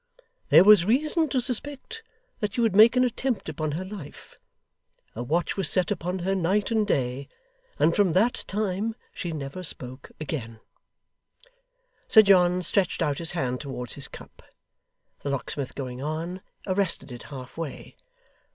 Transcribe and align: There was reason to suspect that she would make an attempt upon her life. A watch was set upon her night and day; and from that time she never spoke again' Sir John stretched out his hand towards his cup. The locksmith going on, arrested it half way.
There 0.49 0.63
was 0.63 0.83
reason 0.83 1.29
to 1.29 1.39
suspect 1.39 2.01
that 2.39 2.55
she 2.55 2.61
would 2.61 2.75
make 2.75 2.95
an 2.95 3.03
attempt 3.03 3.47
upon 3.47 3.73
her 3.73 3.85
life. 3.85 4.35
A 5.15 5.21
watch 5.21 5.55
was 5.55 5.69
set 5.69 5.91
upon 5.91 6.17
her 6.25 6.33
night 6.33 6.71
and 6.71 6.87
day; 6.87 7.27
and 7.77 7.95
from 7.95 8.13
that 8.13 8.43
time 8.47 8.95
she 9.13 9.31
never 9.31 9.61
spoke 9.61 10.11
again' 10.19 10.59
Sir 12.07 12.23
John 12.23 12.63
stretched 12.63 13.03
out 13.03 13.19
his 13.19 13.33
hand 13.33 13.59
towards 13.61 13.93
his 13.93 14.07
cup. 14.07 14.41
The 15.19 15.29
locksmith 15.29 15.75
going 15.75 16.01
on, 16.01 16.41
arrested 16.65 17.11
it 17.11 17.21
half 17.29 17.55
way. 17.55 17.95